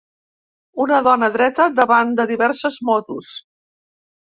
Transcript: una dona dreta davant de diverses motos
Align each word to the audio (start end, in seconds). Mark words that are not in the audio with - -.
una 0.85 1.01
dona 1.07 1.29
dreta 1.35 1.67
davant 1.81 2.15
de 2.21 2.27
diverses 2.33 2.81
motos 2.91 3.39